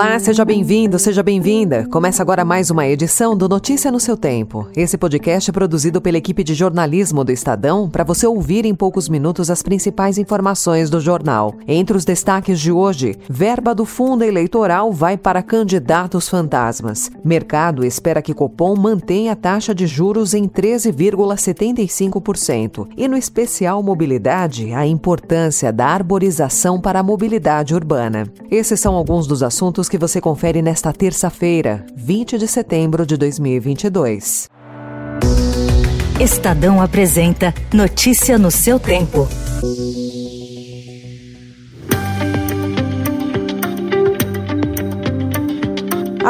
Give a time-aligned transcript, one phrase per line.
[0.00, 1.86] Olá, seja bem-vindo, seja bem-vinda.
[1.90, 4.66] Começa agora mais uma edição do Notícia no seu Tempo.
[4.74, 9.10] Esse podcast é produzido pela equipe de jornalismo do Estadão para você ouvir em poucos
[9.10, 11.54] minutos as principais informações do jornal.
[11.68, 17.10] Entre os destaques de hoje, verba do fundo eleitoral vai para candidatos fantasmas.
[17.22, 22.88] Mercado espera que Copom mantenha a taxa de juros em 13,75%.
[22.96, 28.26] E no especial mobilidade, a importância da arborização para a mobilidade urbana.
[28.50, 34.48] Esses são alguns dos assuntos que você confere nesta terça-feira, 20 de setembro de 2022.
[36.20, 39.28] Estadão apresenta Notícia no seu tempo.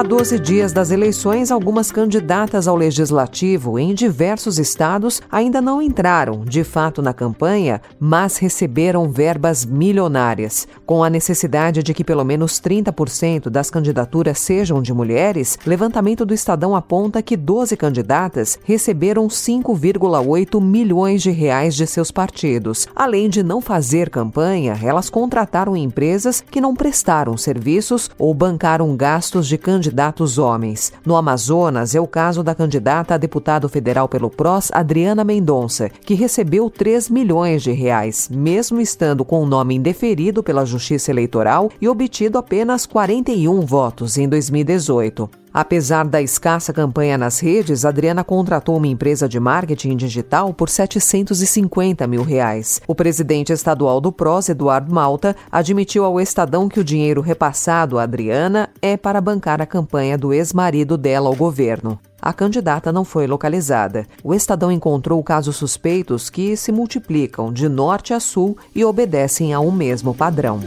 [0.00, 6.42] Há 12 dias das eleições, algumas candidatas ao legislativo em diversos estados ainda não entraram,
[6.42, 10.66] de fato, na campanha, mas receberam verbas milionárias.
[10.86, 16.32] Com a necessidade de que pelo menos 30% das candidaturas sejam de mulheres, levantamento do
[16.32, 22.88] Estadão aponta que 12 candidatas receberam 5,8 milhões de reais de seus partidos.
[22.96, 29.46] Além de não fazer campanha, elas contrataram empresas que não prestaram serviços ou bancaram gastos
[29.46, 30.92] de candidatos candidatos homens.
[31.04, 36.14] No Amazonas, é o caso da candidata a deputado federal pelo PROS, Adriana Mendonça, que
[36.14, 41.88] recebeu 3 milhões de reais, mesmo estando com o nome indeferido pela Justiça Eleitoral e
[41.88, 45.39] obtido apenas 41 votos em 2018.
[45.52, 52.06] Apesar da escassa campanha nas redes, Adriana contratou uma empresa de marketing digital por 750
[52.06, 52.80] mil reais.
[52.86, 58.04] O presidente estadual do PROS, Eduardo Malta, admitiu ao Estadão que o dinheiro repassado a
[58.04, 61.98] Adriana é para bancar a campanha do ex-marido dela ao governo.
[62.22, 64.06] A candidata não foi localizada.
[64.22, 69.58] O Estadão encontrou casos suspeitos que se multiplicam de norte a sul e obedecem a
[69.58, 70.60] um mesmo padrão.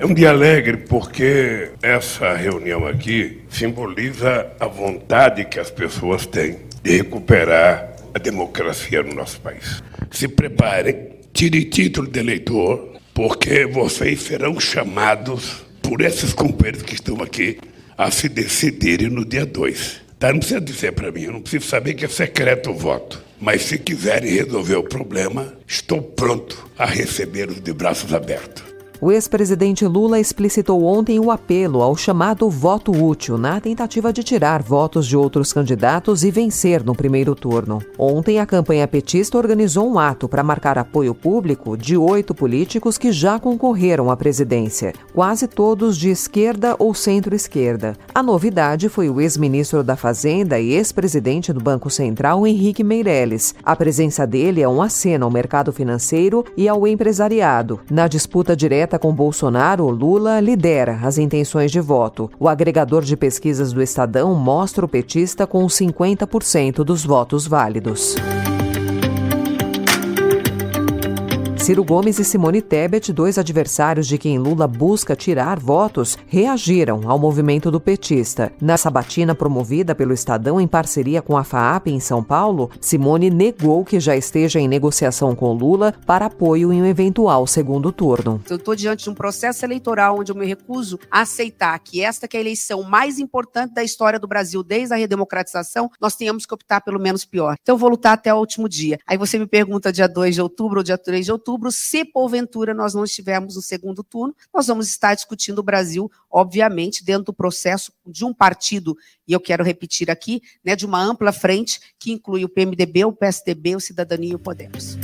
[0.00, 6.56] É um dia alegre porque essa reunião aqui simboliza a vontade que as pessoas têm
[6.82, 9.82] de recuperar a democracia no nosso país.
[10.10, 17.22] Se preparem, tirem título de eleitor, porque vocês serão chamados por esses companheiros que estão
[17.22, 17.58] aqui
[17.98, 20.00] a se decidirem no dia 2.
[20.18, 20.32] Tá?
[20.32, 23.22] Não precisa dizer para mim, eu não preciso saber que é secreto o voto.
[23.38, 28.69] Mas se quiserem resolver o problema, estou pronto a recebê-los de braços abertos.
[29.02, 34.62] O ex-presidente Lula explicitou ontem o apelo ao chamado voto útil na tentativa de tirar
[34.62, 37.82] votos de outros candidatos e vencer no primeiro turno.
[37.98, 43.10] Ontem, a campanha petista organizou um ato para marcar apoio público de oito políticos que
[43.10, 47.96] já concorreram à presidência, quase todos de esquerda ou centro-esquerda.
[48.14, 53.54] A novidade foi o ex-ministro da Fazenda e ex-presidente do Banco Central, Henrique Meirelles.
[53.64, 57.80] A presença dele é um aceno ao mercado financeiro e ao empresariado.
[57.90, 62.30] Na disputa direta com Bolsonaro, Lula lidera as intenções de voto.
[62.38, 68.16] O agregador de pesquisas do Estadão mostra o petista com 50% dos votos válidos.
[71.70, 77.16] Ciro Gomes e Simone Tebet, dois adversários de quem Lula busca tirar votos, reagiram ao
[77.16, 78.52] movimento do petista.
[78.60, 83.84] Na sabatina promovida pelo Estadão em parceria com a FAAP em São Paulo, Simone negou
[83.84, 88.42] que já esteja em negociação com Lula para apoio em um eventual segundo turno.
[88.50, 92.26] Eu estou diante de um processo eleitoral onde eu me recuso a aceitar que esta
[92.26, 96.46] que é a eleição mais importante da história do Brasil desde a redemocratização, nós tenhamos
[96.46, 97.54] que optar pelo menos pior.
[97.62, 98.98] Então eu vou lutar até o último dia.
[99.06, 102.04] Aí você me pergunta dia 2 de outubro ou dia 3 de outubro, outubro, se
[102.04, 107.24] porventura nós não estivermos no segundo turno, nós vamos estar discutindo o Brasil, obviamente, dentro
[107.24, 108.96] do processo de um partido,
[109.28, 113.12] e eu quero repetir aqui, né, de uma ampla frente que inclui o PMDB, o
[113.12, 114.96] PSDB, o Cidadania e o Podemos.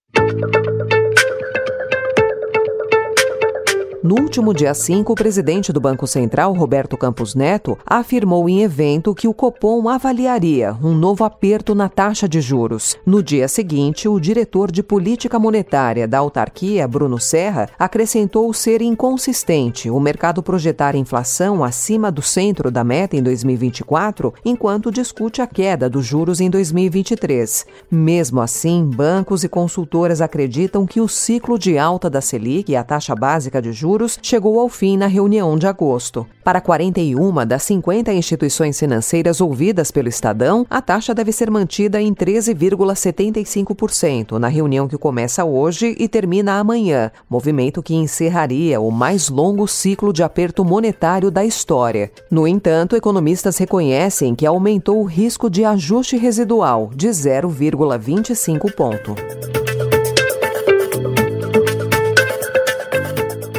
[4.10, 9.14] No último dia 5, o presidente do Banco Central, Roberto Campos Neto, afirmou em evento
[9.14, 12.98] que o Copom avaliaria um novo aperto na taxa de juros.
[13.06, 19.88] No dia seguinte, o diretor de política monetária da autarquia, Bruno Serra, acrescentou ser inconsistente
[19.88, 25.88] o mercado projetar inflação acima do centro da meta em 2024, enquanto discute a queda
[25.88, 27.64] dos juros em 2023.
[27.88, 32.82] Mesmo assim, bancos e consultoras acreditam que o ciclo de alta da Selic e a
[32.82, 36.26] taxa básica de juros chegou ao fim na reunião de agosto.
[36.44, 42.14] Para 41 das 50 instituições financeiras ouvidas pelo Estadão, a taxa deve ser mantida em
[42.14, 49.68] 13,75% na reunião que começa hoje e termina amanhã, movimento que encerraria o mais longo
[49.68, 52.10] ciclo de aperto monetário da história.
[52.30, 59.14] No entanto, economistas reconhecem que aumentou o risco de ajuste residual de 0,25 ponto.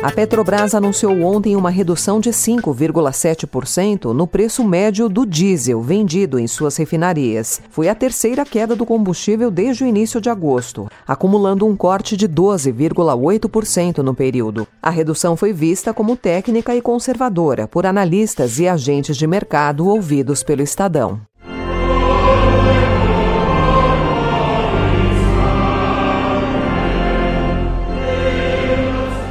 [0.03, 6.48] A Petrobras anunciou ontem uma redução de 5,7% no preço médio do diesel vendido em
[6.48, 7.62] suas refinarias.
[7.69, 12.27] Foi a terceira queda do combustível desde o início de agosto, acumulando um corte de
[12.27, 14.68] 12,8% no período.
[14.81, 20.42] A redução foi vista como técnica e conservadora por analistas e agentes de mercado ouvidos
[20.42, 21.21] pelo Estadão.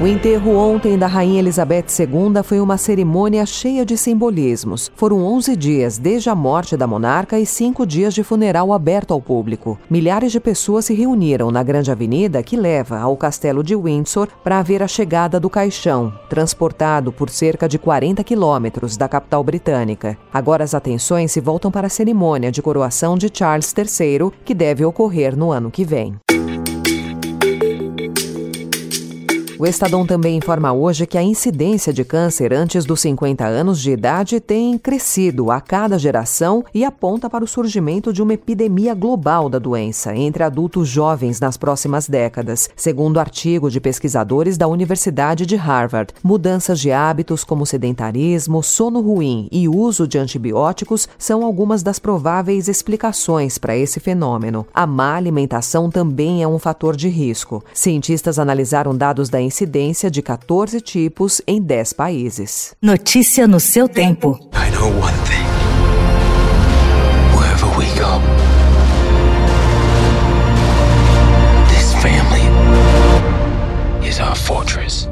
[0.01, 4.91] O enterro ontem da Rainha Elizabeth II foi uma cerimônia cheia de simbolismos.
[4.97, 9.21] Foram 11 dias desde a morte da monarca e cinco dias de funeral aberto ao
[9.21, 9.79] público.
[9.91, 14.63] Milhares de pessoas se reuniram na grande avenida que leva ao castelo de Windsor para
[14.63, 20.17] ver a chegada do caixão, transportado por cerca de 40 quilômetros da capital britânica.
[20.33, 24.83] Agora as atenções se voltam para a cerimônia de coroação de Charles III, que deve
[24.83, 26.17] ocorrer no ano que vem.
[29.61, 33.91] O Estadão também informa hoje que a incidência de câncer antes dos 50 anos de
[33.91, 39.51] idade tem crescido a cada geração e aponta para o surgimento de uma epidemia global
[39.51, 45.57] da doença entre adultos jovens nas próximas décadas, segundo artigo de pesquisadores da Universidade de
[45.57, 46.15] Harvard.
[46.25, 52.67] Mudanças de hábitos como sedentarismo, sono ruim e uso de antibióticos são algumas das prováveis
[52.67, 54.67] explicações para esse fenômeno.
[54.73, 57.63] A má alimentação também é um fator de risco.
[57.75, 62.73] Cientistas analisaram dados da incidência de 14 tipos em 10 países.
[62.81, 64.39] Notícia no seu tempo.
[64.55, 65.45] I know one thing.
[67.37, 68.21] Wherever we go,
[71.69, 72.47] this family
[74.09, 75.09] is our fortress.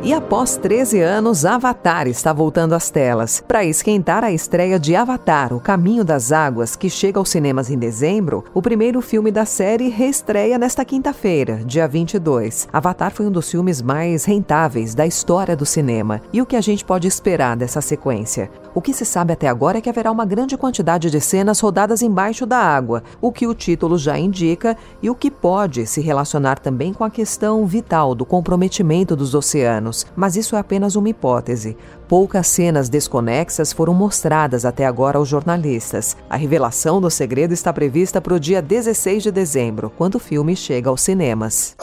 [0.00, 3.42] E após 13 anos, Avatar está voltando às telas.
[3.46, 7.76] Para esquentar a estreia de Avatar, O Caminho das Águas, que chega aos cinemas em
[7.76, 12.68] dezembro, o primeiro filme da série reestreia nesta quinta-feira, dia 22.
[12.72, 16.20] Avatar foi um dos filmes mais rentáveis da história do cinema.
[16.32, 18.48] E o que a gente pode esperar dessa sequência?
[18.74, 22.02] O que se sabe até agora é que haverá uma grande quantidade de cenas rodadas
[22.02, 26.60] embaixo da água, o que o título já indica e o que pode se relacionar
[26.60, 31.76] também com a questão vital do comprometimento dos oceanos mas isso é apenas uma hipótese.
[32.06, 36.16] Poucas cenas desconexas foram mostradas até agora aos jornalistas.
[36.28, 40.54] A revelação do segredo está prevista para o dia 16 de dezembro, quando o filme
[40.56, 41.76] chega aos cinemas.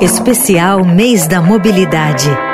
[0.00, 2.49] Especial Mês da Mobilidade.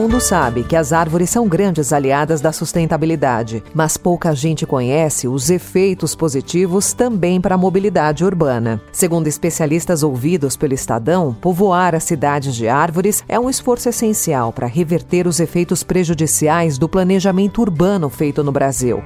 [0.00, 5.50] Mundo sabe que as árvores são grandes aliadas da sustentabilidade, mas pouca gente conhece os
[5.50, 8.80] efeitos positivos também para a mobilidade urbana.
[8.92, 14.66] Segundo especialistas ouvidos pelo Estadão, povoar as cidades de árvores é um esforço essencial para
[14.66, 19.02] reverter os efeitos prejudiciais do planejamento urbano feito no Brasil.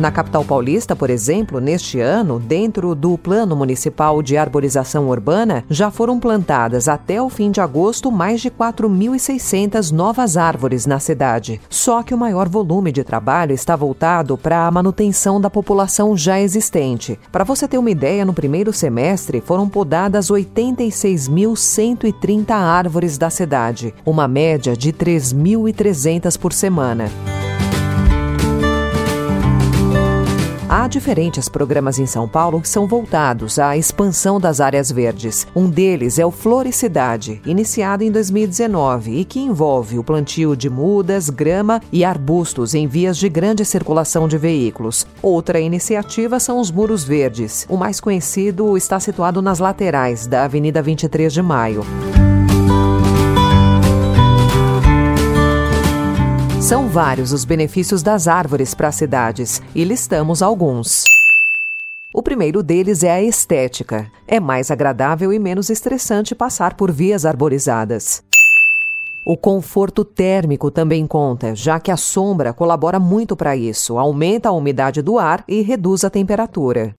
[0.00, 5.90] Na capital paulista, por exemplo, neste ano, dentro do Plano Municipal de Arborização Urbana, já
[5.90, 11.60] foram plantadas até o fim de agosto mais de 4.600 novas árvores na cidade.
[11.68, 16.40] Só que o maior volume de trabalho está voltado para a manutenção da população já
[16.40, 17.20] existente.
[17.30, 24.26] Para você ter uma ideia, no primeiro semestre foram podadas 86.130 árvores da cidade, uma
[24.26, 27.10] média de 3.300 por semana.
[30.72, 35.44] Há diferentes programas em São Paulo que são voltados à expansão das áreas verdes.
[35.52, 41.28] Um deles é o Floricidade, iniciado em 2019 e que envolve o plantio de mudas,
[41.28, 45.04] grama e arbustos em vias de grande circulação de veículos.
[45.20, 47.66] Outra iniciativa são os Muros Verdes.
[47.68, 51.84] O mais conhecido está situado nas laterais da Avenida 23 de Maio.
[56.70, 61.02] São vários os benefícios das árvores para as cidades e listamos alguns.
[62.14, 64.08] O primeiro deles é a estética.
[64.24, 68.22] É mais agradável e menos estressante passar por vias arborizadas.
[69.24, 74.52] O conforto térmico também conta, já que a sombra colabora muito para isso, aumenta a
[74.52, 76.94] umidade do ar e reduz a temperatura.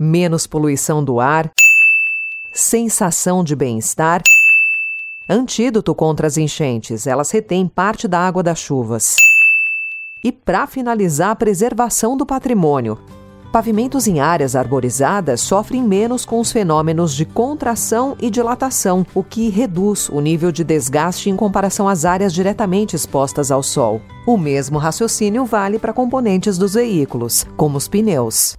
[0.00, 1.52] Menos poluição do ar,
[2.50, 4.22] sensação de bem-estar.
[5.28, 9.16] Antídoto contra as enchentes, elas retêm parte da água das chuvas.
[10.22, 12.98] E para finalizar, a preservação do patrimônio.
[13.50, 19.48] Pavimentos em áreas arborizadas sofrem menos com os fenômenos de contração e dilatação, o que
[19.48, 24.02] reduz o nível de desgaste em comparação às áreas diretamente expostas ao sol.
[24.26, 28.58] O mesmo raciocínio vale para componentes dos veículos, como os pneus.